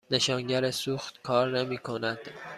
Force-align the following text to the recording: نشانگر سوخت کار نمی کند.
نشانگر 0.11 0.71
سوخت 0.71 1.21
کار 1.21 1.57
نمی 1.59 1.77
کند. 1.77 2.19